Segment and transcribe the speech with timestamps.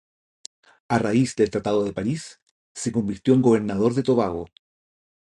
[0.87, 2.41] A raíz del Tratado de París,
[2.73, 4.47] se convirtió en gobernador de Tobago.